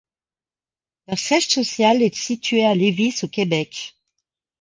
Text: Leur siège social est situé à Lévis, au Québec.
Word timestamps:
Leur 1.07 1.19
siège 1.19 1.47
social 1.49 2.01
est 2.01 2.15
situé 2.15 2.65
à 2.65 2.73
Lévis, 2.73 3.13
au 3.21 3.27
Québec. 3.27 3.95